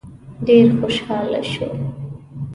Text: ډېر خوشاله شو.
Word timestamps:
ډېر 0.45 0.67
خوشاله 0.79 1.41
شو. 1.51 1.69